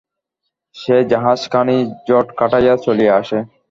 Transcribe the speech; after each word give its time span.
সেই 0.75 1.03
জাহাজখানিই 1.11 1.81
ঝড় 2.07 2.29
কাটাইয়া 2.39 2.75
চলিয়া 2.85 3.13
আসে। 3.17 3.39